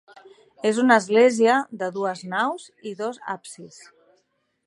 És 0.69 0.77
una 0.83 0.95
església 1.01 1.57
de 1.83 1.91
dues 1.99 2.25
naus 2.33 2.65
i 2.93 2.97
dos 3.05 3.23
absis. 3.37 3.79